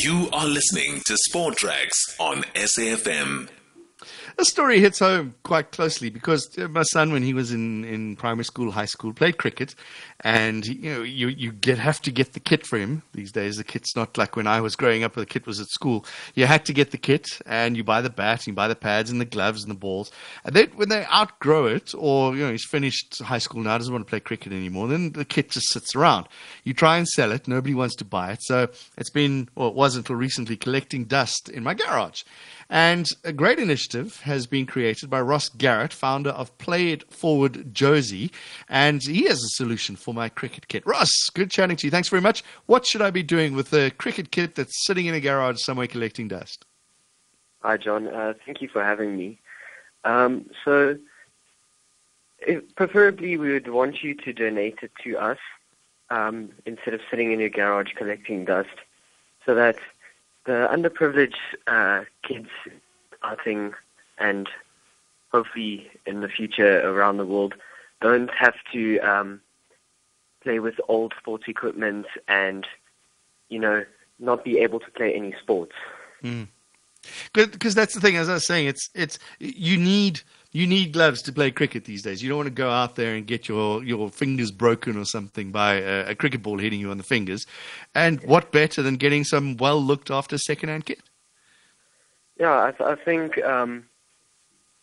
You 0.00 0.28
are 0.32 0.46
listening 0.46 1.00
to 1.06 1.16
Sport 1.16 1.56
Tracks 1.56 2.14
on 2.20 2.42
SAFM. 2.54 3.48
The 4.38 4.44
story 4.44 4.78
hits 4.78 5.00
home 5.00 5.34
quite 5.42 5.72
closely 5.72 6.10
because 6.10 6.56
uh, 6.58 6.68
my 6.68 6.84
son, 6.84 7.10
when 7.10 7.24
he 7.24 7.34
was 7.34 7.50
in, 7.50 7.84
in 7.84 8.14
primary 8.14 8.44
school, 8.44 8.70
high 8.70 8.84
school, 8.84 9.12
played 9.12 9.36
cricket, 9.36 9.74
and 10.20 10.64
you 10.64 10.94
know 10.94 11.02
you 11.02 11.26
you 11.26 11.50
get 11.50 11.76
have 11.78 12.00
to 12.02 12.12
get 12.12 12.34
the 12.34 12.40
kit 12.40 12.64
for 12.64 12.78
him 12.78 13.02
these 13.14 13.32
days. 13.32 13.56
The 13.56 13.64
kit's 13.64 13.96
not 13.96 14.16
like 14.16 14.36
when 14.36 14.46
I 14.46 14.60
was 14.60 14.76
growing 14.76 15.02
up. 15.02 15.14
The 15.14 15.26
kit 15.26 15.44
was 15.44 15.58
at 15.58 15.66
school. 15.66 16.06
You 16.36 16.46
had 16.46 16.64
to 16.66 16.72
get 16.72 16.92
the 16.92 16.98
kit, 16.98 17.26
and 17.46 17.76
you 17.76 17.82
buy 17.82 18.00
the 18.00 18.10
bat, 18.10 18.42
and 18.42 18.46
you 18.46 18.52
buy 18.52 18.68
the 18.68 18.76
pads, 18.76 19.10
and 19.10 19.20
the 19.20 19.24
gloves, 19.24 19.64
and 19.64 19.72
the 19.72 19.78
balls. 19.78 20.12
And 20.44 20.54
then 20.54 20.70
when 20.76 20.88
they 20.88 21.04
outgrow 21.06 21.66
it, 21.66 21.92
or 21.98 22.36
you 22.36 22.44
know 22.44 22.52
he's 22.52 22.64
finished 22.64 23.18
high 23.18 23.38
school 23.38 23.64
now, 23.64 23.76
doesn't 23.76 23.92
want 23.92 24.06
to 24.06 24.10
play 24.10 24.20
cricket 24.20 24.52
anymore, 24.52 24.86
then 24.86 25.10
the 25.14 25.24
kit 25.24 25.50
just 25.50 25.70
sits 25.70 25.96
around. 25.96 26.28
You 26.62 26.74
try 26.74 26.96
and 26.96 27.08
sell 27.08 27.32
it, 27.32 27.48
nobody 27.48 27.74
wants 27.74 27.96
to 27.96 28.04
buy 28.04 28.30
it. 28.30 28.38
So 28.42 28.68
it's 28.96 29.10
been, 29.10 29.48
well, 29.56 29.66
it 29.66 29.74
was 29.74 29.96
until 29.96 30.14
recently, 30.14 30.56
collecting 30.56 31.06
dust 31.06 31.48
in 31.48 31.64
my 31.64 31.74
garage. 31.74 32.22
And 32.70 33.10
a 33.24 33.32
great 33.32 33.58
initiative 33.58 34.20
has 34.28 34.46
been 34.46 34.66
created 34.66 35.10
by 35.10 35.20
Ross 35.20 35.48
Garrett, 35.48 35.92
founder 35.92 36.30
of 36.30 36.56
Play 36.58 36.92
It 36.92 37.12
Forward 37.12 37.74
Jozi, 37.74 38.30
and 38.68 39.02
he 39.02 39.24
has 39.24 39.42
a 39.42 39.48
solution 39.48 39.96
for 39.96 40.14
my 40.14 40.28
cricket 40.28 40.68
kit. 40.68 40.86
Ross, 40.86 41.10
good 41.34 41.50
chatting 41.50 41.76
to 41.78 41.86
you. 41.86 41.90
Thanks 41.90 42.08
very 42.08 42.22
much. 42.22 42.44
What 42.66 42.86
should 42.86 43.02
I 43.02 43.10
be 43.10 43.22
doing 43.22 43.56
with 43.56 43.70
the 43.70 43.90
cricket 43.98 44.30
kit 44.30 44.54
that's 44.54 44.86
sitting 44.86 45.06
in 45.06 45.14
a 45.14 45.20
garage 45.20 45.58
somewhere 45.58 45.86
collecting 45.86 46.28
dust? 46.28 46.64
Hi, 47.62 47.76
John. 47.76 48.06
Uh, 48.06 48.34
thank 48.46 48.62
you 48.62 48.68
for 48.68 48.84
having 48.84 49.16
me. 49.16 49.40
Um, 50.04 50.48
so, 50.64 50.96
preferably, 52.76 53.36
we 53.36 53.52
would 53.52 53.68
want 53.68 54.04
you 54.04 54.14
to 54.14 54.32
donate 54.32 54.78
it 54.82 54.92
to 55.02 55.16
us 55.18 55.38
um, 56.10 56.50
instead 56.66 56.94
of 56.94 57.00
sitting 57.10 57.32
in 57.32 57.40
your 57.40 57.48
garage 57.48 57.94
collecting 57.94 58.44
dust, 58.44 58.76
so 59.44 59.54
that 59.54 59.78
the 60.44 60.68
underprivileged 60.70 61.34
uh, 61.66 62.04
kids 62.22 62.48
outing 63.22 63.74
and 64.20 64.48
hopefully 65.32 65.90
in 66.06 66.20
the 66.20 66.28
future 66.28 66.80
around 66.80 67.16
the 67.16 67.26
world 67.26 67.54
don't 68.00 68.30
have 68.30 68.54
to 68.72 68.98
um, 69.00 69.40
play 70.42 70.58
with 70.58 70.80
old 70.88 71.14
sports 71.18 71.44
equipment 71.48 72.06
and 72.28 72.66
you 73.48 73.58
know 73.58 73.84
not 74.18 74.44
be 74.44 74.58
able 74.58 74.80
to 74.80 74.90
play 74.92 75.14
any 75.14 75.34
sports. 75.40 75.74
Mm. 76.22 76.48
Because 77.32 77.74
that's 77.74 77.94
the 77.94 78.00
thing, 78.00 78.16
as 78.16 78.28
I 78.28 78.34
was 78.34 78.46
saying, 78.46 78.66
it's 78.66 78.90
it's 78.94 79.18
you 79.38 79.76
need 79.76 80.20
you 80.52 80.66
need 80.66 80.92
gloves 80.92 81.22
to 81.22 81.32
play 81.32 81.50
cricket 81.50 81.84
these 81.84 82.02
days. 82.02 82.22
You 82.22 82.28
don't 82.28 82.38
want 82.38 82.46
to 82.48 82.54
go 82.54 82.70
out 82.70 82.96
there 82.96 83.14
and 83.14 83.26
get 83.26 83.48
your, 83.48 83.84
your 83.84 84.10
fingers 84.10 84.50
broken 84.50 84.96
or 84.96 85.04
something 85.04 85.52
by 85.52 85.74
a, 85.74 86.10
a 86.10 86.14
cricket 86.14 86.42
ball 86.42 86.58
hitting 86.58 86.80
you 86.80 86.90
on 86.90 86.96
the 86.96 87.04
fingers. 87.04 87.46
And 87.94 88.22
what 88.24 88.50
better 88.50 88.82
than 88.82 88.96
getting 88.96 89.24
some 89.24 89.56
well 89.58 89.80
looked 89.80 90.10
after 90.10 90.38
second 90.38 90.70
hand 90.70 90.86
kit? 90.86 91.00
Yeah, 92.40 92.64
I, 92.64 92.70
th- 92.70 92.98
I 92.98 93.04
think 93.04 93.42
um, 93.44 93.84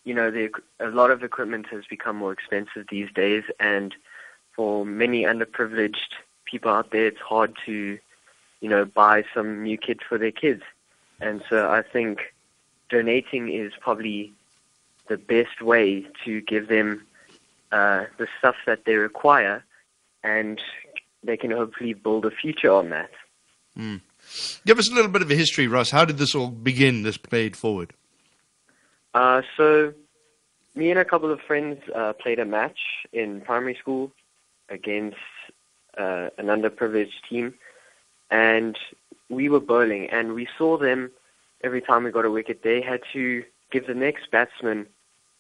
you 0.06 0.14
know 0.14 0.31
the, 0.31 0.50
a 0.80 0.88
lot 0.88 1.11
of 1.11 1.23
equipment 1.23 1.67
has 1.72 1.84
become 1.89 2.16
more 2.16 2.31
expensive 2.31 2.86
these 2.89 3.11
days, 3.14 3.44
and 3.59 3.94
for 4.56 4.86
many 4.86 5.23
underprivileged 5.23 6.14
people 6.45 6.72
out 6.72 6.92
there, 6.92 7.08
it's 7.08 7.20
hard 7.20 7.56
to 7.66 8.00
you 8.61 8.70
know 8.70 8.86
buy 8.86 9.23
some 9.33 9.64
new 9.64 9.78
kit 9.78 10.00
for 10.08 10.17
their 10.17 10.31
kids. 10.31 10.61
And 11.20 11.44
so 11.50 11.70
I 11.70 11.81
think 11.81 12.33
donating 12.89 13.52
is 13.52 13.73
probably 13.80 14.31
the 15.08 15.17
best 15.17 15.61
way 15.61 16.06
to 16.23 16.42
give 16.42 16.67
them 16.67 17.06
uh, 17.72 18.06
the 18.17 18.28
stuff 18.39 18.56
that 18.66 18.86
they 18.86 18.95
require, 18.95 19.64
and 20.23 20.61
they 21.23 21.38
can 21.38 21.52
hopefully 21.52 21.94
build 21.94 22.26
a 22.26 22.31
future 22.31 22.72
on 22.72 22.89
that. 22.89 23.11
Mm. 23.78 24.02
Give 24.66 24.80
us 24.80 24.89
a 24.89 24.94
little 24.94 25.11
bit 25.11 25.22
of 25.22 25.30
a 25.30 25.36
history, 25.36 25.67
Ross. 25.67 25.92
How 25.92 26.06
did 26.06 26.17
this 26.17 26.36
all 26.36 26.50
begin? 26.50 27.03
This 27.03 27.17
played 27.17 27.56
forward. 27.56 27.94
Uh, 29.16 29.41
so, 29.55 29.94
me 30.75 30.91
and 30.91 30.99
a 30.99 31.05
couple 31.05 31.31
of 31.31 31.39
friends 31.39 31.80
uh, 31.95 32.11
played 32.11 32.38
a 32.38 32.44
match 32.44 32.77
in 33.14 33.39
primary 33.39 33.73
school 33.76 34.11
against 34.67 35.15
uh, 35.98 36.27
an 36.37 36.48
underprivileged 36.48 37.21
team, 37.30 37.54
and 38.30 38.77
we 39.30 39.48
were 39.48 39.61
bowling, 39.61 40.09
and 40.09 40.33
we 40.33 40.45
saw 40.58 40.77
them 40.77 41.09
every 41.64 41.80
time 41.80 42.04
we 42.04 42.11
got 42.11 42.25
a 42.25 42.30
wicket. 42.30 42.61
They 42.61 42.81
had 42.81 42.99
to 43.14 43.45
give 43.71 43.87
the 43.87 43.93
next 43.93 44.30
batsman 44.31 44.86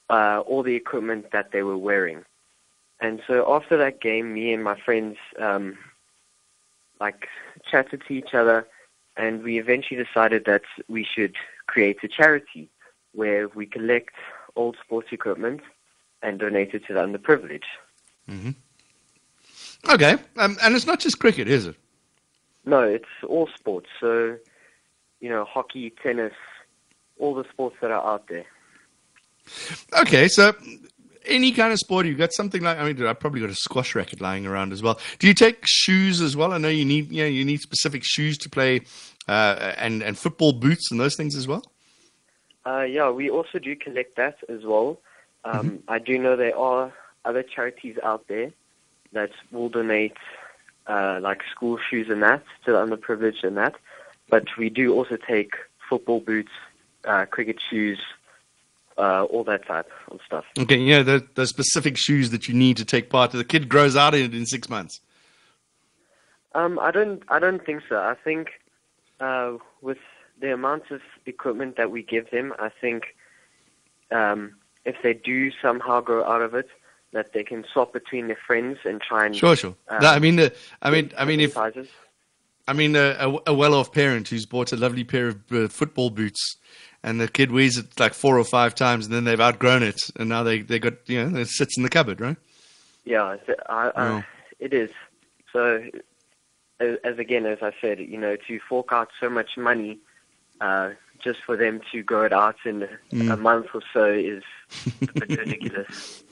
uh, 0.09 0.41
all 0.47 0.63
the 0.63 0.75
equipment 0.75 1.33
that 1.33 1.51
they 1.51 1.61
were 1.61 1.77
wearing. 1.77 2.23
And 3.01 3.21
so 3.27 3.53
after 3.53 3.75
that 3.75 3.99
game, 3.99 4.33
me 4.33 4.53
and 4.53 4.63
my 4.63 4.79
friends 4.79 5.17
um, 5.37 5.77
like 7.01 7.27
chatted 7.69 8.03
to 8.07 8.13
each 8.13 8.33
other, 8.33 8.67
and 9.17 9.43
we 9.43 9.59
eventually 9.59 10.01
decided 10.01 10.45
that 10.45 10.63
we 10.87 11.03
should 11.03 11.35
create 11.67 11.97
a 12.03 12.07
charity 12.07 12.69
where 13.15 13.47
we 13.49 13.65
collect 13.65 14.13
old 14.55 14.77
sports 14.83 15.07
equipment 15.11 15.61
and 16.21 16.39
donate 16.39 16.73
it 16.73 16.85
to 16.87 16.93
the 16.93 16.99
underprivileged. 16.99 17.61
Mm-hmm. 18.29 18.51
Okay, 19.89 20.13
um, 20.37 20.57
and 20.63 20.75
it's 20.75 20.87
not 20.87 20.99
just 20.99 21.19
cricket, 21.19 21.47
is 21.47 21.67
it? 21.67 21.75
No, 22.65 22.81
it's 22.81 23.05
all 23.27 23.47
sports. 23.55 23.87
So, 23.99 24.37
you 25.19 25.29
know, 25.29 25.45
hockey, 25.45 25.93
tennis, 26.01 26.33
all 27.19 27.35
the 27.35 27.45
sports 27.51 27.75
that 27.81 27.91
are 27.91 28.03
out 28.03 28.27
there. 28.27 28.45
Okay, 29.99 30.27
so 30.27 30.53
any 31.27 31.51
kind 31.51 31.71
of 31.71 31.79
sport, 31.79 32.07
you've 32.07 32.17
got 32.17 32.33
something 32.33 32.63
like 32.63 32.79
I 32.79 32.91
mean, 32.91 33.05
I've 33.05 33.19
probably 33.19 33.41
got 33.41 33.51
a 33.51 33.55
squash 33.55 33.93
racket 33.93 34.21
lying 34.21 34.47
around 34.47 34.73
as 34.73 34.81
well. 34.81 34.99
Do 35.19 35.27
you 35.27 35.35
take 35.35 35.59
shoes 35.65 36.21
as 36.21 36.35
well? 36.35 36.51
I 36.51 36.57
know 36.57 36.69
you 36.69 36.85
need 36.85 37.11
you 37.11 37.23
know 37.23 37.29
you 37.29 37.45
need 37.45 37.61
specific 37.61 38.01
shoes 38.03 38.37
to 38.39 38.49
play, 38.49 38.81
uh, 39.27 39.73
and 39.77 40.01
and 40.01 40.17
football 40.17 40.53
boots 40.53 40.89
and 40.89 40.99
those 40.99 41.15
things 41.15 41.35
as 41.35 41.47
well. 41.47 41.63
Uh, 42.65 42.81
yeah, 42.81 43.09
we 43.09 43.29
also 43.29 43.59
do 43.59 43.75
collect 43.75 44.15
that 44.15 44.37
as 44.49 44.63
well. 44.63 44.99
Um, 45.43 45.53
mm-hmm. 45.53 45.75
I 45.87 45.99
do 45.99 46.17
know 46.17 46.35
there 46.35 46.57
are 46.57 46.91
other 47.23 47.43
charities 47.43 47.97
out 48.03 48.27
there 48.27 48.51
that 49.13 49.31
will 49.51 49.69
donate 49.69 50.17
uh, 50.87 51.19
like 51.21 51.41
school 51.51 51.77
shoes 51.89 52.07
and 52.09 52.21
that 52.23 52.43
to 52.65 52.71
the 52.71 52.77
underprivileged 52.77 53.43
and 53.43 53.57
that, 53.57 53.75
but 54.29 54.45
we 54.57 54.69
do 54.69 54.93
also 54.93 55.17
take 55.17 55.53
football 55.89 56.19
boots, 56.19 56.51
uh, 57.05 57.25
cricket 57.25 57.57
shoes, 57.69 57.99
uh, 58.97 59.23
all 59.25 59.43
that 59.43 59.65
type 59.67 59.89
of 60.09 60.19
stuff. 60.25 60.45
Okay, 60.57 60.77
yeah, 60.77 61.03
the, 61.03 61.25
the 61.35 61.45
specific 61.45 61.97
shoes 61.97 62.31
that 62.31 62.47
you 62.47 62.53
need 62.53 62.77
to 62.77 62.85
take 62.85 63.09
part. 63.09 63.31
The 63.31 63.43
kid 63.43 63.69
grows 63.69 63.95
out 63.95 64.15
in 64.15 64.25
it 64.25 64.33
in 64.33 64.45
six 64.45 64.69
months. 64.69 65.01
Um, 66.53 66.79
I 66.79 66.91
don't, 66.91 67.21
I 67.27 67.39
don't 67.39 67.63
think 67.65 67.83
so. 67.89 67.97
I 67.97 68.15
think 68.15 68.51
uh, 69.19 69.57
with 69.81 69.97
the 70.39 70.53
amount 70.53 70.91
of 70.91 71.01
equipment 71.25 71.77
that 71.77 71.91
we 71.91 72.03
give 72.03 72.29
them, 72.31 72.53
I 72.59 72.69
think 72.69 73.15
um, 74.11 74.55
if 74.83 74.95
they 75.03 75.13
do 75.13 75.51
somehow 75.61 76.01
grow 76.01 76.23
out 76.23 76.41
of 76.41 76.53
it, 76.53 76.69
that 77.13 77.33
they 77.33 77.43
can 77.43 77.65
swap 77.71 77.93
between 77.93 78.27
their 78.27 78.37
friends 78.45 78.79
and 78.83 79.01
try 79.01 79.25
and 79.25 79.35
sure, 79.35 79.55
sure. 79.55 79.75
Um, 79.87 79.99
no, 80.01 80.09
I 80.09 80.19
mean, 80.19 80.39
uh, 80.39 80.49
I 80.81 80.91
mean, 80.91 81.11
I 81.17 81.25
mean, 81.25 81.39
if 81.39 81.53
sizes. 81.53 81.87
I 82.67 82.73
mean, 82.73 82.95
a, 82.95 83.37
a, 83.45 83.53
well-off 83.53 83.91
parent 83.91 84.27
who's 84.27 84.47
bought 84.47 84.71
a 84.71 84.75
lovely 84.75 85.03
pair 85.03 85.27
of 85.27 85.51
uh, 85.51 85.67
football 85.67 86.09
boots 86.09 86.57
and 87.05 87.21
the 87.21 87.27
kid 87.27 87.51
wears 87.51 87.77
it 87.77 87.99
like 87.99 88.15
four 88.15 88.37
or 88.37 88.43
five 88.43 88.73
times, 88.73 89.05
and 89.05 89.13
then 89.13 89.23
they've 89.25 89.39
outgrown 89.39 89.83
it, 89.83 90.01
and 90.15 90.27
now 90.27 90.41
they 90.41 90.61
they 90.61 90.79
got 90.79 90.93
you 91.07 91.23
know 91.23 91.39
it 91.39 91.47
sits 91.47 91.77
in 91.77 91.83
the 91.83 91.89
cupboard, 91.89 92.19
right? 92.19 92.35
Yeah, 93.05 93.37
I, 93.69 93.91
I, 93.95 94.07
oh. 94.07 94.23
it 94.59 94.73
is. 94.73 94.89
So, 95.53 95.83
as, 96.79 96.97
as, 97.03 97.19
again 97.19 97.45
as 97.45 97.59
I 97.61 97.71
said, 97.79 97.99
you 97.99 98.17
know, 98.17 98.35
to 98.47 98.59
fork 98.67 98.87
out 98.91 99.09
so 99.19 99.29
much 99.29 99.51
money 99.55 99.99
uh, 100.61 100.91
just 101.23 101.39
for 101.45 101.57
them 101.57 101.81
to 101.91 102.03
grow 102.03 102.23
it 102.23 102.33
out 102.33 102.55
in 102.65 102.87
mm. 103.11 103.33
a 103.33 103.37
month 103.37 103.67
or 103.73 103.81
so 103.93 104.05
is 104.05 104.43
ridiculous. 105.15 106.23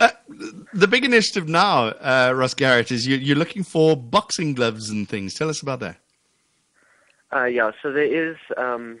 uh, 0.00 0.10
the 0.72 0.88
big 0.88 1.04
initiative 1.04 1.48
now, 1.48 1.88
uh, 1.88 2.32
Ross 2.34 2.54
Garrett, 2.54 2.90
is 2.90 3.06
you, 3.06 3.34
are 3.34 3.38
looking 3.38 3.62
for 3.62 3.96
boxing 3.96 4.54
gloves 4.54 4.90
and 4.90 5.08
things. 5.08 5.34
Tell 5.34 5.48
us 5.48 5.62
about 5.62 5.80
that. 5.80 5.96
Uh, 7.32 7.44
yeah, 7.44 7.70
so 7.80 7.92
there 7.92 8.02
is 8.02 8.36
um, 8.56 8.98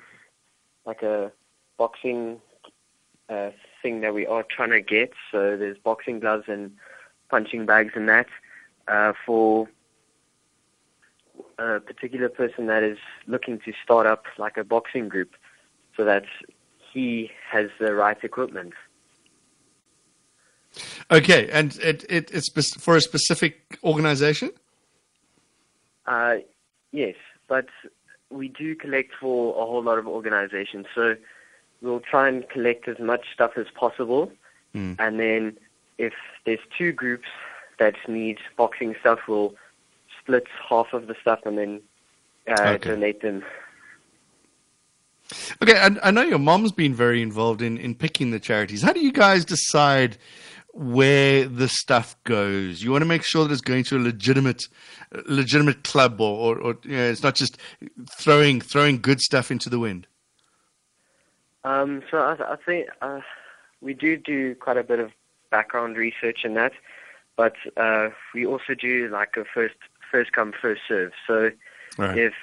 like 0.86 1.02
a 1.02 1.32
boxing 1.78 2.40
uh, 3.28 3.50
thing 3.82 4.02
that 4.02 4.14
we 4.14 4.26
are 4.26 4.44
trying 4.44 4.70
to 4.70 4.80
get. 4.80 5.12
So 5.32 5.56
there's 5.56 5.78
boxing 5.78 6.20
gloves 6.20 6.44
and 6.46 6.72
punching 7.28 7.66
bags 7.66 7.92
and 7.94 8.08
that 8.08 8.26
uh, 8.88 9.12
for 9.24 9.68
a 11.60 11.80
particular 11.80 12.28
person 12.28 12.66
that 12.66 12.82
is 12.82 12.98
looking 13.26 13.58
to 13.60 13.72
start 13.84 14.06
up 14.06 14.24
like 14.38 14.56
a 14.56 14.64
boxing 14.64 15.08
group, 15.08 15.34
so 15.96 16.04
that 16.04 16.24
he 16.92 17.30
has 17.50 17.68
the 17.78 17.94
right 17.94 18.18
equipment. 18.22 18.72
Okay, 21.10 21.50
and 21.50 21.76
it, 21.82 22.04
it 22.08 22.30
it's 22.32 22.48
for 22.78 22.96
a 22.96 23.00
specific 23.00 23.78
organization. 23.82 24.50
Uh, 26.06 26.36
yes, 26.92 27.16
but 27.48 27.66
we 28.30 28.48
do 28.48 28.74
collect 28.74 29.12
for 29.20 29.52
a 29.60 29.66
whole 29.66 29.82
lot 29.82 29.98
of 29.98 30.06
organizations. 30.06 30.86
So 30.94 31.16
we'll 31.82 32.00
try 32.00 32.28
and 32.28 32.48
collect 32.48 32.88
as 32.88 32.98
much 32.98 33.26
stuff 33.34 33.52
as 33.56 33.66
possible. 33.74 34.30
Mm. 34.74 34.96
And 34.98 35.18
then 35.18 35.56
if 35.98 36.14
there's 36.44 36.60
two 36.78 36.92
groups 36.92 37.28
that 37.78 37.96
need 38.08 38.38
boxing 38.56 38.94
stuff, 39.00 39.20
we'll 39.26 39.54
split 40.30 40.46
half 40.68 40.92
of 40.92 41.06
the 41.08 41.14
stuff 41.20 41.40
and 41.44 41.58
then 41.58 41.80
uh, 42.48 42.76
Okay. 42.76 42.90
donate 42.90 43.22
them. 43.22 43.42
Okay, 45.62 45.78
I, 45.78 45.90
I 46.02 46.10
know 46.10 46.22
your 46.22 46.38
mom's 46.38 46.72
been 46.72 46.94
very 46.94 47.22
involved 47.22 47.62
in, 47.62 47.78
in 47.78 47.94
picking 47.94 48.30
the 48.30 48.40
charities. 48.40 48.82
How 48.82 48.92
do 48.92 49.00
you 49.00 49.12
guys 49.12 49.44
decide 49.44 50.18
where 50.72 51.46
the 51.46 51.68
stuff 51.68 52.16
goes? 52.24 52.82
You 52.82 52.90
want 52.90 53.02
to 53.02 53.06
make 53.06 53.22
sure 53.22 53.44
that 53.44 53.52
it's 53.52 53.60
going 53.60 53.84
to 53.84 53.96
a 53.96 54.00
legitimate, 54.00 54.68
legitimate 55.26 55.84
club, 55.84 56.20
or, 56.20 56.56
or, 56.56 56.60
or 56.60 56.78
you 56.84 56.96
know, 56.96 57.10
it's 57.10 57.22
not 57.22 57.34
just 57.34 57.58
throwing 58.08 58.60
throwing 58.60 59.00
good 59.00 59.20
stuff 59.20 59.50
into 59.50 59.68
the 59.68 59.78
wind. 59.78 60.06
Um, 61.64 62.02
so 62.10 62.18
I, 62.18 62.52
I 62.52 62.56
think 62.56 62.88
uh, 63.02 63.20
we 63.80 63.94
do 63.94 64.16
do 64.16 64.54
quite 64.56 64.78
a 64.78 64.82
bit 64.82 64.98
of 64.98 65.10
background 65.50 65.96
research 65.96 66.40
in 66.44 66.54
that, 66.54 66.72
but 67.36 67.54
uh, 67.76 68.08
we 68.34 68.46
also 68.46 68.74
do 68.74 69.08
like 69.12 69.36
a 69.36 69.44
first 69.44 69.76
first 70.10 70.32
come 70.32 70.52
first 70.52 70.82
serve. 70.88 71.12
So 71.26 71.50
Right. 71.98 72.16
if 72.16 72.34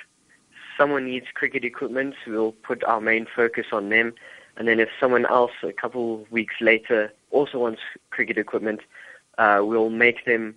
someone 0.78 1.06
needs 1.06 1.28
cricket 1.34 1.64
equipment, 1.66 2.16
we'll 2.28 2.52
put 2.52 2.84
our 2.84 3.02
main 3.02 3.26
focus 3.34 3.68
on 3.72 3.90
them. 3.90 4.14
And 4.58 4.68
then 4.68 4.80
if 4.80 4.90
someone 5.00 5.26
else 5.26 5.52
a 5.64 5.74
couple 5.74 6.26
weeks 6.30 6.56
later 6.62 7.12
also 7.32 7.60
wants 7.60 7.82
cricket 8.10 8.38
equipment, 8.38 8.82
uh, 9.38 9.62
we'll 9.64 9.90
make 9.90 10.26
them 10.26 10.56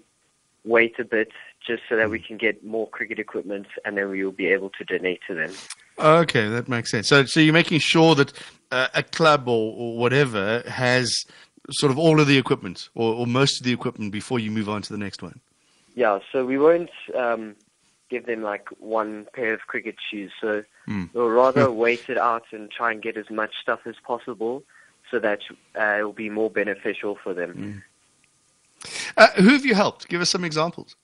wait 0.64 0.98
a 0.98 1.04
bit 1.04 1.32
just 1.66 1.82
so 1.88 1.96
that 1.96 2.10
we 2.10 2.18
can 2.18 2.36
get 2.36 2.64
more 2.64 2.88
cricket 2.88 3.18
equipment 3.18 3.66
and 3.84 3.96
then 3.96 4.08
we 4.10 4.24
will 4.24 4.32
be 4.32 4.46
able 4.46 4.70
to 4.70 4.84
donate 4.84 5.20
to 5.26 5.34
them. 5.34 5.52
Okay, 5.98 6.48
that 6.48 6.68
makes 6.68 6.90
sense. 6.90 7.08
So, 7.08 7.24
so 7.24 7.40
you're 7.40 7.52
making 7.52 7.80
sure 7.80 8.14
that 8.14 8.32
uh, 8.70 8.88
a 8.94 9.02
club 9.02 9.48
or, 9.48 9.74
or 9.76 9.98
whatever 9.98 10.62
has 10.66 11.24
sort 11.70 11.92
of 11.92 11.98
all 11.98 12.20
of 12.20 12.26
the 12.26 12.38
equipment 12.38 12.88
or, 12.94 13.14
or 13.14 13.26
most 13.26 13.60
of 13.60 13.64
the 13.64 13.72
equipment 13.72 14.12
before 14.12 14.38
you 14.38 14.50
move 14.50 14.68
on 14.68 14.82
to 14.82 14.92
the 14.92 14.98
next 14.98 15.22
one. 15.22 15.40
Yeah, 16.00 16.20
so 16.32 16.46
we 16.46 16.56
won't 16.56 16.88
um, 17.14 17.56
give 18.08 18.24
them 18.24 18.40
like 18.42 18.70
one 18.78 19.26
pair 19.34 19.52
of 19.52 19.60
cricket 19.66 19.96
shoes. 20.10 20.32
So 20.40 20.64
Hmm. 20.86 21.04
we'll 21.12 21.28
rather 21.28 21.70
wait 21.84 22.00
it 22.08 22.16
out 22.16 22.44
and 22.52 22.70
try 22.70 22.90
and 22.92 23.02
get 23.02 23.18
as 23.18 23.28
much 23.28 23.58
stuff 23.60 23.80
as 23.84 23.96
possible 24.02 24.62
so 25.10 25.18
that 25.18 25.40
uh, 25.78 25.98
it 25.98 26.02
will 26.02 26.14
be 26.14 26.30
more 26.30 26.48
beneficial 26.50 27.18
for 27.22 27.34
them. 27.34 27.82
Uh, 29.18 29.26
who 29.42 29.50
have 29.50 29.66
you 29.66 29.74
helped? 29.74 30.08
Give 30.08 30.22
us 30.22 30.30
some 30.30 30.42
examples. 30.42 30.96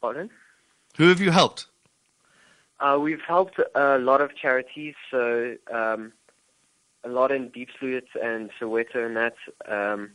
Pardon? 0.00 0.30
Who 0.96 1.08
have 1.08 1.20
you 1.20 1.32
helped? 1.32 1.66
Uh, 2.78 3.00
we've 3.00 3.22
helped 3.26 3.58
a 3.74 3.98
lot 3.98 4.20
of 4.20 4.36
charities, 4.36 4.94
so 5.10 5.56
um, 5.72 6.12
a 7.02 7.08
lot 7.08 7.32
in 7.32 7.48
Deep 7.48 7.70
Sluit 7.80 8.06
and 8.22 8.48
Soweto 8.60 9.04
and 9.04 9.16
that. 9.16 9.34
Um, 9.66 10.12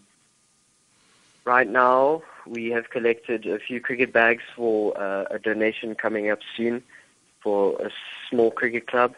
right 1.47 1.67
now, 1.69 2.21
we 2.45 2.69
have 2.71 2.89
collected 2.89 3.47
a 3.47 3.57
few 3.57 3.79
cricket 3.79 4.11
bags 4.11 4.43
for 4.55 4.95
uh, 5.01 5.23
a 5.31 5.39
donation 5.39 5.95
coming 5.95 6.29
up 6.29 6.39
soon 6.55 6.83
for 7.41 7.81
a 7.81 7.89
small 8.29 8.51
cricket 8.51 8.85
club. 8.87 9.15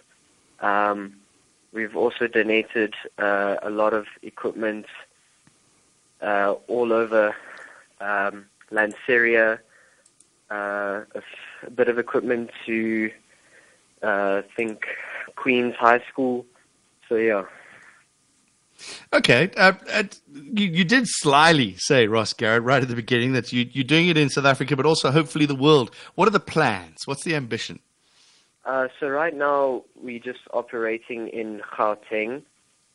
Um, 0.61 1.15
we've 1.73 1.95
also 1.95 2.27
donated 2.27 2.93
uh, 3.17 3.55
a 3.63 3.71
lot 3.71 3.93
of 3.93 4.05
equipment 4.21 4.85
uh, 6.21 6.53
all 6.67 6.93
over 6.93 7.35
um, 7.99 8.45
Lanseria, 8.71 9.59
uh, 10.51 10.53
a, 10.53 11.17
f- 11.17 11.63
a 11.67 11.71
bit 11.71 11.89
of 11.89 11.97
equipment 11.97 12.51
to 12.67 13.11
uh, 14.03 14.43
think 14.55 14.85
Queens 15.35 15.75
High 15.75 16.03
School. 16.11 16.45
So 17.07 17.15
yeah, 17.15 17.45
Okay, 19.13 19.51
uh, 19.57 19.73
uh, 19.91 20.03
you, 20.33 20.67
you 20.67 20.83
did 20.83 21.07
slyly 21.07 21.75
say, 21.77 22.07
Ross 22.07 22.33
Garrett, 22.33 22.63
right 22.63 22.81
at 22.81 22.87
the 22.87 22.95
beginning 22.95 23.33
that 23.33 23.51
you, 23.51 23.69
you're 23.71 23.83
doing 23.83 24.07
it 24.07 24.17
in 24.17 24.29
South 24.29 24.45
Africa, 24.45 24.75
but 24.75 24.85
also 24.85 25.11
hopefully 25.11 25.45
the 25.45 25.55
world. 25.55 25.93
What 26.15 26.27
are 26.27 26.31
the 26.31 26.39
plans? 26.39 27.05
What's 27.05 27.23
the 27.23 27.35
ambition? 27.35 27.79
uh, 28.69 28.87
so 28.99 29.07
right 29.07 29.35
now 29.35 29.83
we're 29.95 30.19
just 30.19 30.41
operating 30.53 31.27
in 31.29 31.59
Gauteng, 31.75 32.43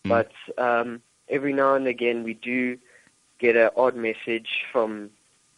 but 0.04 0.30
um, 0.56 1.02
every 1.28 1.52
now 1.52 1.74
and 1.74 1.88
again 1.88 2.22
we 2.22 2.34
do 2.34 2.78
get 3.40 3.56
an 3.56 3.70
odd 3.76 3.96
message 3.96 4.64
from 4.70 5.10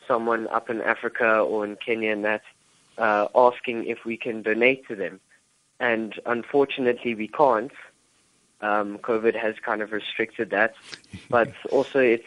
someone 0.08 0.49
up 0.49 0.70
in 0.70 0.81
Africa 0.81 1.40
or 1.40 1.67
in 1.67 1.76
Kenya 1.76 2.12
and 2.12 2.25
that 2.25 2.43
uh, 2.96 3.28
asking 3.34 3.87
if 3.87 4.06
we 4.06 4.17
can 4.17 4.40
donate 4.40 4.88
to 4.88 4.96
them, 4.96 5.20
and 5.81 6.14
unfortunately 6.25 7.14
we 7.14 7.28
can't. 7.28 7.73
Um, 8.61 8.99
COVID 8.99 9.35
has 9.35 9.55
kind 9.64 9.82
of 9.82 9.93
restricted 9.93 10.50
that, 10.50 10.75
but 11.31 11.53
also 11.70 11.99
it's 12.00 12.25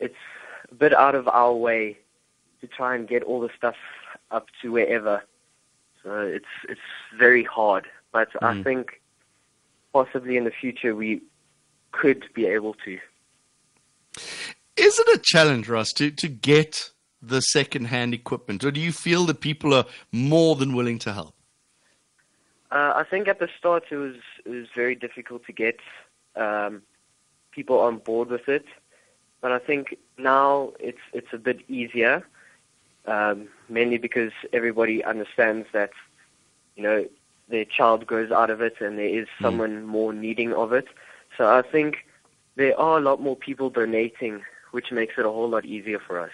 it's 0.00 0.14
a 0.70 0.74
bit 0.74 0.94
out 0.94 1.14
of 1.14 1.26
our 1.28 1.54
way 1.54 1.98
to 2.60 2.66
try 2.66 2.94
and 2.94 3.08
get 3.08 3.22
all 3.22 3.40
the 3.40 3.50
stuff 3.56 3.76
up 4.30 4.46
to 4.62 4.72
wherever. 4.72 5.22
So 6.02 6.20
it's 6.20 6.44
it's 6.68 6.80
very 7.18 7.44
hard, 7.44 7.86
but 8.12 8.28
I 8.42 8.54
Mm. 8.54 8.64
think 8.64 9.00
possibly 9.92 10.36
in 10.36 10.44
the 10.44 10.50
future 10.50 10.94
we 10.94 11.22
could 11.92 12.24
be 12.34 12.46
able 12.46 12.74
to. 12.84 12.98
Is 14.76 14.98
it 14.98 15.08
a 15.08 15.18
challenge, 15.22 15.68
Ross, 15.68 15.92
to, 15.94 16.10
to 16.10 16.28
get 16.28 16.90
the 17.20 17.40
second-hand 17.40 18.14
equipment, 18.14 18.62
or 18.62 18.70
do 18.70 18.80
you 18.80 18.92
feel 18.92 19.24
that 19.26 19.40
people 19.40 19.74
are 19.74 19.86
more 20.12 20.54
than 20.54 20.74
willing 20.74 20.98
to 21.00 21.12
help? 21.12 21.34
Uh, 22.70 22.92
I 22.96 23.04
think 23.04 23.28
at 23.28 23.38
the 23.38 23.48
start 23.58 23.84
it 23.90 23.96
was 23.96 24.16
it 24.44 24.50
was 24.50 24.66
very 24.74 24.94
difficult 24.94 25.44
to 25.46 25.52
get 25.52 25.80
um, 26.36 26.82
people 27.50 27.80
on 27.80 27.98
board 27.98 28.28
with 28.28 28.48
it, 28.48 28.66
but 29.40 29.52
I 29.52 29.58
think 29.58 29.96
now 30.18 30.72
it's 30.78 30.98
it's 31.12 31.32
a 31.32 31.38
bit 31.38 31.60
easier, 31.68 32.26
um, 33.06 33.48
mainly 33.68 33.96
because 33.96 34.32
everybody 34.52 35.02
understands 35.02 35.66
that 35.72 35.90
you 36.76 36.82
know 36.82 37.06
their 37.48 37.64
child 37.64 38.06
grows 38.06 38.30
out 38.30 38.50
of 38.50 38.60
it 38.60 38.76
and 38.80 38.98
there 38.98 39.08
is 39.08 39.26
someone 39.40 39.86
more 39.86 40.12
needing 40.12 40.52
of 40.52 40.72
it. 40.72 40.86
So 41.36 41.48
I 41.48 41.62
think 41.62 42.04
there 42.56 42.78
are 42.78 42.98
a 42.98 43.00
lot 43.00 43.22
more 43.22 43.36
people 43.36 43.70
donating, 43.70 44.42
which 44.72 44.92
makes 44.92 45.14
it 45.16 45.24
a 45.24 45.30
whole 45.30 45.48
lot 45.48 45.64
easier 45.64 45.98
for 45.98 46.20
us. 46.20 46.30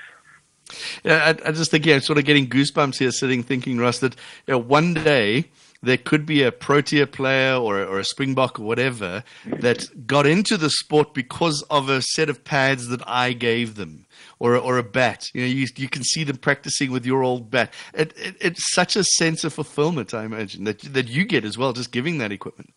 Yeah, 1.05 1.35
I, 1.45 1.49
I 1.49 1.53
just 1.53 1.71
think, 1.71 1.87
yeah, 1.87 1.99
sort 1.99 2.19
of 2.19 2.25
getting 2.25 2.49
goosebumps 2.49 2.97
here, 2.97 3.13
sitting 3.13 3.43
thinking, 3.43 3.79
Russ, 3.79 3.99
that 4.01 4.17
you 4.47 4.53
know, 4.53 4.59
one 4.59 4.95
day 4.95 5.51
there 5.85 5.97
could 5.97 6.27
be 6.27 6.43
a 6.43 6.53
Protea 6.53 7.07
player 7.07 7.55
or 7.55 7.81
a, 7.81 7.85
or 7.85 7.99
a 7.99 8.05
Springbok 8.05 8.59
or 8.59 8.63
whatever 8.63 9.25
that 9.61 10.07
got 10.07 10.27
into 10.27 10.57
the 10.57 10.71
sport 10.71 11.15
because 11.15 11.63
of 11.71 11.89
a 11.89 12.03
set 12.03 12.29
of 12.29 12.45
pads 12.45 12.89
that 12.89 13.07
I 13.09 13.33
gave 13.33 13.77
them 13.77 14.07
or 14.39 14.55
a, 14.55 14.59
or 14.59 14.79
a 14.79 14.83
bat. 14.83 15.31
You 15.35 15.43
know, 15.43 15.47
you 15.47 15.67
you 15.77 15.89
can 15.89 16.03
see 16.03 16.25
them 16.25 16.37
practicing 16.37 16.91
with 16.91 17.07
your 17.07 17.23
old 17.23 17.51
bat. 17.51 17.73
It, 17.95 18.13
it, 18.17 18.37
it's 18.41 18.73
such 18.73 18.97
a 18.97 19.05
sense 19.05 19.45
of 19.45 19.53
fulfillment, 19.53 20.15
I 20.15 20.25
imagine, 20.25 20.65
that 20.65 20.81
that 20.81 21.09
you 21.09 21.25
get 21.25 21.45
as 21.45 21.57
well, 21.57 21.73
just 21.73 21.93
giving 21.93 22.19
that 22.19 22.33
equipment. 22.33 22.73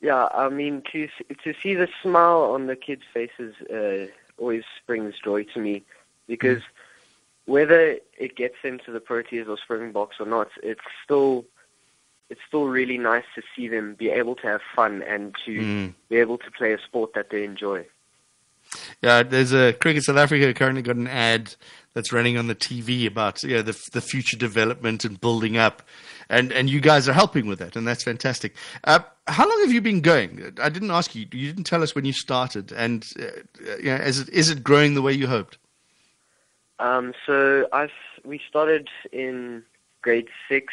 Yeah, 0.00 0.28
I 0.32 0.48
mean 0.48 0.82
to 0.92 1.08
to 1.44 1.54
see 1.62 1.74
the 1.74 1.88
smile 2.02 2.42
on 2.42 2.66
the 2.66 2.76
kids' 2.76 3.04
faces 3.12 3.54
uh, 3.62 4.06
always 4.36 4.64
brings 4.86 5.14
joy 5.22 5.44
to 5.44 5.60
me 5.60 5.84
because 6.26 6.62
whether 7.46 7.98
it 8.18 8.36
gets 8.36 8.56
them 8.62 8.78
to 8.84 8.92
the 8.92 9.00
Proteas 9.00 9.48
or 9.48 9.56
Springboks 9.56 10.16
or 10.20 10.26
not, 10.26 10.48
it's 10.62 10.80
still 11.04 11.44
it's 12.32 12.40
still 12.48 12.66
really 12.78 12.98
nice 12.98 13.28
to 13.36 13.42
see 13.54 13.68
them 13.68 13.94
be 13.94 14.08
able 14.20 14.34
to 14.36 14.46
have 14.46 14.62
fun 14.74 15.02
and 15.14 15.34
to 15.44 15.52
Mm. 15.60 15.94
be 16.08 16.16
able 16.16 16.38
to 16.38 16.50
play 16.58 16.72
a 16.72 16.78
sport 16.88 17.10
that 17.14 17.28
they 17.30 17.44
enjoy. 17.44 17.80
Yeah, 19.02 19.22
there's 19.22 19.52
a 19.52 19.74
Cricket 19.74 20.04
South 20.04 20.16
Africa 20.16 20.54
currently 20.54 20.82
got 20.82 20.96
an 20.96 21.06
ad 21.08 21.54
that's 21.94 22.12
running 22.12 22.38
on 22.38 22.46
the 22.46 22.54
TV 22.54 23.06
about 23.06 23.42
you 23.42 23.56
know, 23.56 23.62
the 23.62 23.76
the 23.92 24.00
future 24.00 24.36
development 24.36 25.04
and 25.04 25.20
building 25.20 25.56
up, 25.58 25.82
and 26.30 26.52
and 26.52 26.70
you 26.70 26.80
guys 26.80 27.06
are 27.08 27.12
helping 27.12 27.46
with 27.46 27.58
that, 27.58 27.76
and 27.76 27.86
that's 27.86 28.02
fantastic. 28.02 28.54
Uh, 28.84 29.00
how 29.26 29.46
long 29.46 29.60
have 29.60 29.72
you 29.72 29.82
been 29.82 30.00
going? 30.00 30.54
I 30.62 30.70
didn't 30.70 30.90
ask 30.90 31.14
you. 31.14 31.26
You 31.32 31.46
didn't 31.52 31.64
tell 31.64 31.82
us 31.82 31.94
when 31.94 32.06
you 32.06 32.14
started, 32.14 32.72
and 32.72 33.06
uh, 33.20 33.24
you 33.78 33.90
know, 33.90 33.96
is 33.96 34.20
it 34.20 34.28
is 34.30 34.48
it 34.48 34.64
growing 34.64 34.94
the 34.94 35.02
way 35.02 35.12
you 35.12 35.26
hoped? 35.26 35.58
Um, 36.78 37.12
so 37.26 37.68
I 37.72 37.88
we 38.24 38.40
started 38.48 38.88
in 39.12 39.62
grade 40.00 40.28
six, 40.48 40.72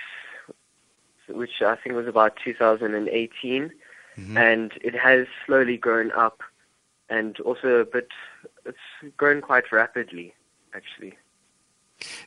which 1.29 1.61
I 1.61 1.75
think 1.75 1.95
was 1.95 2.07
about 2.07 2.37
2018, 2.43 3.71
and 4.35 4.71
it 4.81 4.95
has 4.95 5.27
slowly 5.45 5.77
grown 5.77 6.11
up, 6.11 6.41
and 7.09 7.39
also 7.41 7.75
a 7.79 7.85
bit. 7.85 8.09
It's 8.65 8.77
grown 9.17 9.41
quite 9.41 9.71
rapidly, 9.71 10.33
actually. 10.73 11.17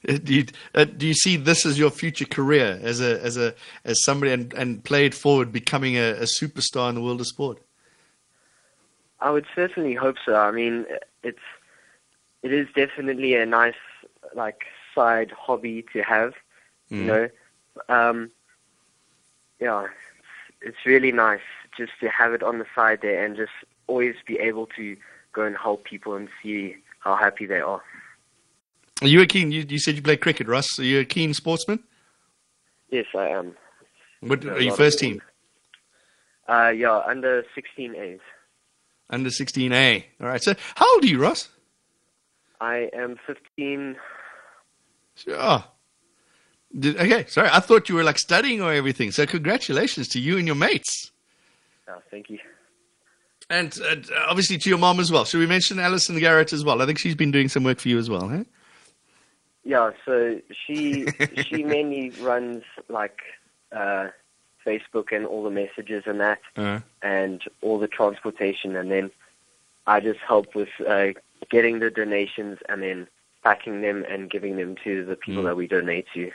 Uh, 0.08 0.18
Do 0.22 0.34
you, 0.34 0.44
uh, 0.74 0.84
do 0.84 1.06
you 1.06 1.14
see 1.14 1.36
this 1.36 1.64
as 1.66 1.78
your 1.78 1.90
future 1.90 2.24
career 2.26 2.78
as 2.82 3.00
a 3.00 3.22
as 3.22 3.36
a 3.36 3.54
as 3.84 4.02
somebody 4.04 4.32
and, 4.32 4.52
and 4.54 4.82
play 4.84 5.06
it 5.06 5.14
forward, 5.14 5.52
becoming 5.52 5.96
a, 5.96 6.12
a 6.12 6.22
superstar 6.24 6.88
in 6.88 6.94
the 6.94 7.02
world 7.02 7.20
of 7.20 7.26
sport? 7.26 7.58
I 9.20 9.30
would 9.30 9.46
certainly 9.54 9.94
hope 9.94 10.16
so. 10.24 10.34
I 10.34 10.50
mean, 10.50 10.84
it's 11.22 11.38
it 12.42 12.52
is 12.52 12.66
definitely 12.74 13.34
a 13.34 13.46
nice 13.46 13.74
like 14.34 14.62
side 14.94 15.30
hobby 15.30 15.84
to 15.92 16.02
have. 16.02 16.32
You 16.90 17.04
Mm. 17.04 17.06
know, 17.06 17.28
um, 17.88 18.30
yeah, 19.62 19.84
it's, 19.84 19.94
it's 20.60 20.86
really 20.86 21.12
nice 21.12 21.40
just 21.76 21.92
to 22.00 22.08
have 22.08 22.32
it 22.32 22.42
on 22.42 22.58
the 22.58 22.66
side 22.74 22.98
there 23.00 23.24
and 23.24 23.36
just 23.36 23.52
always 23.86 24.16
be 24.26 24.36
able 24.38 24.66
to 24.66 24.96
go 25.32 25.42
and 25.42 25.56
help 25.56 25.84
people 25.84 26.14
and 26.16 26.28
see 26.42 26.74
how 26.98 27.14
happy 27.14 27.46
they 27.46 27.60
are. 27.60 27.80
Are 29.02 29.06
you 29.06 29.20
a 29.22 29.26
keen? 29.26 29.52
You, 29.52 29.64
you 29.68 29.78
said 29.78 29.94
you 29.94 30.02
play 30.02 30.16
cricket, 30.16 30.48
Russ. 30.48 30.78
Are 30.80 30.84
you 30.84 31.00
a 31.00 31.04
keen 31.04 31.32
sportsman? 31.32 31.82
Yes, 32.90 33.06
I 33.16 33.28
am. 33.28 33.54
What 34.20 34.44
are 34.44 34.60
you 34.60 34.74
first 34.74 34.98
team? 34.98 35.22
Uh, 36.48 36.72
yeah, 36.76 36.98
under 37.06 37.44
16 37.54 37.94
A's. 37.94 38.20
Under 39.10 39.30
16A. 39.30 40.04
All 40.20 40.26
right. 40.26 40.42
So 40.42 40.54
how 40.74 40.92
old 40.94 41.04
are 41.04 41.06
you, 41.06 41.18
Russ? 41.18 41.48
I 42.60 42.90
am 42.92 43.16
15. 43.26 43.96
Sure. 45.14 45.64
Did, 46.78 46.96
okay, 46.96 47.26
sorry. 47.28 47.48
I 47.52 47.60
thought 47.60 47.88
you 47.88 47.94
were 47.94 48.04
like 48.04 48.18
studying 48.18 48.62
or 48.62 48.72
everything. 48.72 49.10
So 49.10 49.26
congratulations 49.26 50.08
to 50.08 50.20
you 50.20 50.38
and 50.38 50.46
your 50.46 50.56
mates. 50.56 51.10
Oh, 51.88 52.00
thank 52.10 52.30
you. 52.30 52.38
And 53.50 53.78
uh, 53.82 53.96
obviously 54.28 54.56
to 54.58 54.68
your 54.70 54.78
mom 54.78 54.98
as 54.98 55.12
well. 55.12 55.24
Should 55.26 55.40
we 55.40 55.46
mention 55.46 55.78
Alison 55.78 56.18
Garrett 56.18 56.52
as 56.52 56.64
well? 56.64 56.80
I 56.80 56.86
think 56.86 56.98
she's 56.98 57.14
been 57.14 57.30
doing 57.30 57.48
some 57.48 57.64
work 57.64 57.80
for 57.80 57.88
you 57.88 57.98
as 57.98 58.08
well, 58.08 58.28
huh? 58.28 58.44
Yeah, 59.64 59.90
so 60.06 60.40
she 60.66 61.06
she 61.46 61.62
mainly 61.62 62.10
runs 62.20 62.64
like 62.88 63.18
uh, 63.70 64.08
Facebook 64.66 65.12
and 65.14 65.26
all 65.26 65.44
the 65.44 65.50
messages 65.50 66.04
and 66.06 66.20
that, 66.20 66.40
Uh, 66.56 66.80
and 67.02 67.42
all 67.60 67.78
the 67.78 67.88
transportation, 67.88 68.74
and 68.76 68.90
then 68.90 69.10
I 69.86 70.00
just 70.00 70.20
help 70.20 70.54
with 70.54 70.68
uh, 70.88 71.08
getting 71.50 71.78
the 71.80 71.90
donations 71.90 72.58
and 72.68 72.82
then 72.82 73.06
packing 73.44 73.82
them 73.82 74.04
and 74.08 74.30
giving 74.30 74.56
them 74.56 74.76
to 74.84 75.04
the 75.04 75.16
people 75.16 75.42
Mm. 75.42 75.46
that 75.46 75.56
we 75.56 75.66
donate 75.66 76.06
to. 76.14 76.30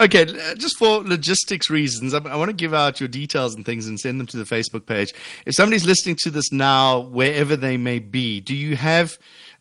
Okay, 0.00 0.22
uh, 0.22 0.54
just 0.56 0.76
for 0.78 1.02
logistics 1.02 1.70
reasons, 1.70 2.12
I, 2.12 2.18
I 2.18 2.36
want 2.36 2.48
to 2.48 2.56
give 2.56 2.74
out 2.74 3.00
your 3.00 3.08
details 3.08 3.54
and 3.54 3.64
things 3.64 3.86
and 3.86 3.98
send 4.00 4.18
them 4.18 4.26
to 4.28 4.36
the 4.36 4.44
Facebook 4.44 4.86
page. 4.86 5.14
If 5.46 5.54
somebody's 5.54 5.86
listening 5.86 6.16
to 6.22 6.30
this 6.30 6.50
now, 6.50 7.00
wherever 7.00 7.54
they 7.54 7.76
may 7.76 8.00
be, 8.00 8.40
do 8.40 8.54
you 8.54 8.74
have 8.76 9.16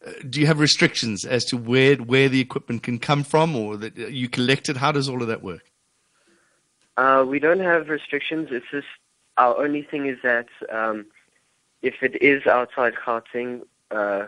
uh, 0.05 0.11
do 0.29 0.41
you 0.41 0.47
have 0.47 0.59
restrictions 0.59 1.25
as 1.25 1.45
to 1.45 1.57
where 1.57 1.95
where 1.97 2.27
the 2.27 2.41
equipment 2.41 2.81
can 2.83 2.97
come 2.97 3.23
from, 3.23 3.55
or 3.55 3.77
that 3.77 3.97
uh, 3.97 4.07
you 4.07 4.29
collect 4.29 4.67
it? 4.67 4.77
How 4.77 4.91
does 4.91 5.07
all 5.07 5.21
of 5.21 5.27
that 5.27 5.43
work? 5.43 5.63
Uh, 6.97 7.23
we 7.27 7.39
don't 7.39 7.59
have 7.59 7.89
restrictions. 7.89 8.49
It's 8.51 8.65
just 8.71 8.87
our 9.37 9.57
only 9.63 9.83
thing 9.83 10.07
is 10.07 10.17
that 10.23 10.47
um, 10.71 11.05
if 11.83 12.01
it 12.01 12.21
is 12.21 12.47
outside 12.47 12.93
Gauteng, 12.95 13.61
uh, 13.91 14.27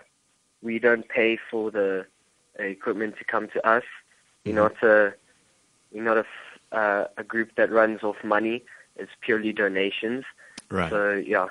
we 0.61 0.77
don't 0.77 1.07
pay 1.07 1.37
for 1.49 1.71
the 1.71 2.05
equipment 2.59 3.17
to 3.17 3.23
come 3.23 3.47
to 3.49 3.67
us. 3.67 3.83
We're 4.45 4.55
not 4.55 4.81
a 4.83 5.15
we're 5.95 6.03
not 6.03 6.17
a 6.17 6.25
uh, 6.77 7.07
a 7.17 7.23
group 7.23 7.55
that 7.55 7.71
runs 7.71 8.03
off 8.03 8.17
money. 8.23 8.63
It's 8.97 9.11
purely 9.21 9.53
donations. 9.53 10.23
Right. 10.69 10.89
So 10.89 11.13
yeah, 11.13 11.47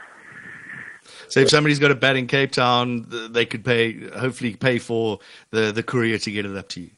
So 1.28 1.40
if 1.40 1.48
somebody's 1.50 1.78
got 1.78 1.90
a 1.90 1.94
bat 1.94 2.16
in 2.16 2.26
Cape 2.26 2.52
Town, 2.52 3.06
they 3.30 3.46
could 3.46 3.64
pay, 3.64 4.08
hopefully, 4.10 4.54
pay 4.54 4.78
for 4.78 5.18
the 5.50 5.72
the 5.72 5.82
courier 5.82 6.18
to 6.18 6.30
get 6.30 6.44
it 6.46 6.56
up 6.56 6.68
to 6.70 6.80
you. 6.80 6.90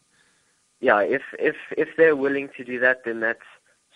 yeah. 0.80 1.00
If 1.00 1.22
if 1.38 1.56
if 1.76 1.88
they're 1.96 2.16
willing 2.16 2.48
to 2.56 2.64
do 2.64 2.78
that, 2.80 3.04
then 3.04 3.20
that 3.20 3.38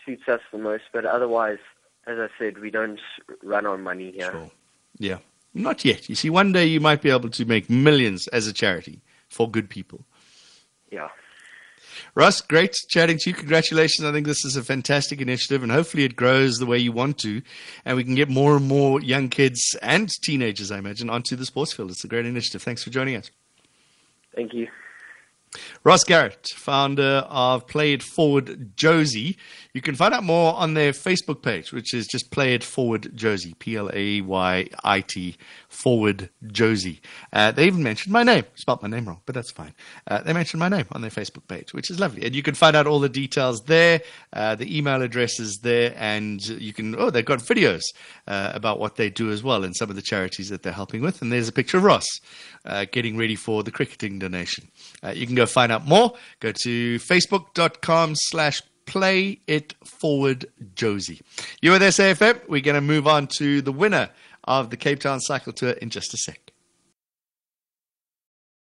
suits 0.04 0.28
us 0.28 0.40
the 0.52 0.58
most. 0.58 0.84
But 0.92 1.04
otherwise, 1.04 1.58
as 2.06 2.18
I 2.18 2.28
said, 2.38 2.58
we 2.58 2.70
don't 2.70 3.00
run 3.42 3.66
on 3.66 3.82
money 3.82 4.12
here. 4.12 4.30
Sure. 4.32 4.50
Yeah. 4.98 5.18
Not 5.54 5.84
yet. 5.84 6.08
You 6.08 6.14
see, 6.14 6.30
one 6.30 6.52
day 6.52 6.66
you 6.66 6.80
might 6.80 7.02
be 7.02 7.10
able 7.10 7.30
to 7.30 7.44
make 7.44 7.68
millions 7.68 8.28
as 8.28 8.46
a 8.46 8.52
charity 8.52 9.00
for 9.28 9.50
good 9.50 9.68
people. 9.68 10.00
Yeah. 10.92 11.08
Russ, 12.14 12.40
great 12.40 12.74
chatting 12.88 13.18
to 13.18 13.30
you. 13.30 13.34
Congratulations. 13.34 14.06
I 14.06 14.12
think 14.12 14.26
this 14.26 14.44
is 14.44 14.56
a 14.56 14.62
fantastic 14.62 15.20
initiative, 15.20 15.62
and 15.62 15.72
hopefully 15.72 16.04
it 16.04 16.16
grows 16.16 16.58
the 16.58 16.66
way 16.66 16.78
you 16.78 16.92
want 16.92 17.18
to, 17.18 17.42
and 17.84 17.96
we 17.96 18.04
can 18.04 18.14
get 18.14 18.28
more 18.28 18.56
and 18.56 18.66
more 18.66 19.00
young 19.00 19.28
kids 19.28 19.76
and 19.82 20.08
teenagers, 20.22 20.70
I 20.70 20.78
imagine, 20.78 21.10
onto 21.10 21.36
the 21.36 21.46
sports 21.46 21.72
field. 21.72 21.90
It's 21.90 22.04
a 22.04 22.08
great 22.08 22.26
initiative. 22.26 22.62
Thanks 22.62 22.82
for 22.82 22.90
joining 22.90 23.16
us. 23.16 23.30
Thank 24.34 24.54
you. 24.54 24.68
Ross 25.82 26.04
Garrett, 26.04 26.48
founder 26.54 27.24
of 27.28 27.66
Play 27.66 27.92
It 27.92 28.02
Forward 28.02 28.76
Jozi. 28.76 29.36
You 29.72 29.80
can 29.80 29.94
find 29.94 30.14
out 30.14 30.22
more 30.22 30.54
on 30.54 30.74
their 30.74 30.92
Facebook 30.92 31.42
page, 31.42 31.72
which 31.72 31.92
is 31.94 32.06
just 32.06 32.30
Play 32.30 32.54
It 32.54 32.62
Forward 32.62 33.10
Jozi, 33.16 33.58
P 33.58 33.76
L 33.76 33.90
A 33.92 34.20
Y 34.20 34.68
I 34.84 35.00
T 35.00 35.36
Forward 35.68 36.30
Jozi. 36.46 37.00
Uh, 37.32 37.50
they 37.50 37.66
even 37.66 37.82
mentioned 37.82 38.12
my 38.12 38.22
name, 38.22 38.44
spelled 38.54 38.82
my 38.82 38.88
name 38.88 39.06
wrong, 39.06 39.20
but 39.26 39.34
that's 39.34 39.50
fine. 39.50 39.74
Uh, 40.06 40.22
they 40.22 40.32
mentioned 40.32 40.60
my 40.60 40.68
name 40.68 40.86
on 40.92 41.00
their 41.00 41.10
Facebook 41.10 41.46
page, 41.48 41.72
which 41.72 41.90
is 41.90 41.98
lovely. 41.98 42.24
And 42.24 42.34
you 42.34 42.42
can 42.42 42.54
find 42.54 42.76
out 42.76 42.86
all 42.86 43.00
the 43.00 43.08
details 43.08 43.62
there. 43.62 44.02
Uh, 44.32 44.54
the 44.54 44.76
email 44.76 45.02
address 45.02 45.40
is 45.40 45.58
there, 45.58 45.94
and 45.96 46.46
you 46.46 46.72
can, 46.72 46.94
oh, 46.96 47.10
they've 47.10 47.24
got 47.24 47.40
videos 47.40 47.82
uh, 48.28 48.52
about 48.54 48.78
what 48.78 48.96
they 48.96 49.10
do 49.10 49.30
as 49.30 49.42
well 49.42 49.64
and 49.64 49.74
some 49.76 49.90
of 49.90 49.96
the 49.96 50.02
charities 50.02 50.48
that 50.48 50.62
they're 50.62 50.72
helping 50.72 51.02
with. 51.02 51.22
And 51.22 51.32
there's 51.32 51.48
a 51.48 51.52
picture 51.52 51.78
of 51.78 51.84
Ross 51.84 52.06
uh, 52.64 52.86
getting 52.92 53.16
ready 53.16 53.36
for 53.36 53.62
the 53.62 53.70
cricketing 53.70 54.18
donation. 54.18 54.68
Uh, 55.02 55.10
you 55.10 55.26
can 55.26 55.34
go 55.40 55.46
find 55.46 55.72
out 55.72 55.86
more. 55.86 56.12
Go 56.40 56.52
to 56.52 56.96
facebook.com 56.98 58.14
slash 58.14 58.62
play 58.86 59.40
it 59.46 59.74
forward 59.84 60.46
Jozi. 60.74 61.20
You 61.62 61.70
with 61.72 61.82
SAFM. 61.82 62.48
We're 62.48 62.60
going 62.60 62.74
to 62.74 62.80
move 62.80 63.06
on 63.06 63.26
to 63.38 63.62
the 63.62 63.72
winner 63.72 64.10
of 64.44 64.70
the 64.70 64.76
Cape 64.76 65.00
Town 65.00 65.20
Cycle 65.20 65.52
Tour 65.52 65.70
in 65.70 65.90
just 65.90 66.12
a 66.12 66.16
sec. 66.16 66.49